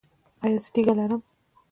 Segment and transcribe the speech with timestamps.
[0.43, 1.21] ایا زه تیږه لرم؟